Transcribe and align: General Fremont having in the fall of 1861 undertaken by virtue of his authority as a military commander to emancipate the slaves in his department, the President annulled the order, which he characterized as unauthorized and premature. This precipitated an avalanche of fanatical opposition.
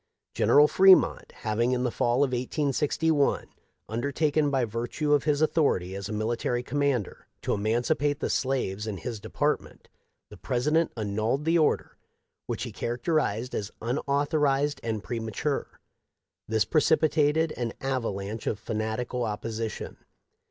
General 0.33 0.67
Fremont 0.67 1.31
having 1.31 1.73
in 1.73 1.83
the 1.83 1.91
fall 1.91 2.23
of 2.23 2.31
1861 2.31 3.45
undertaken 3.87 4.49
by 4.49 4.65
virtue 4.65 5.13
of 5.13 5.25
his 5.25 5.43
authority 5.43 5.93
as 5.95 6.09
a 6.09 6.11
military 6.11 6.63
commander 6.63 7.27
to 7.43 7.53
emancipate 7.53 8.19
the 8.19 8.27
slaves 8.31 8.87
in 8.87 8.97
his 8.97 9.19
department, 9.19 9.89
the 10.29 10.37
President 10.37 10.91
annulled 10.97 11.45
the 11.45 11.59
order, 11.59 11.99
which 12.47 12.63
he 12.63 12.71
characterized 12.71 13.53
as 13.53 13.69
unauthorized 13.79 14.81
and 14.83 15.03
premature. 15.03 15.79
This 16.47 16.65
precipitated 16.65 17.53
an 17.55 17.73
avalanche 17.79 18.47
of 18.47 18.57
fanatical 18.57 19.23
opposition. 19.23 19.97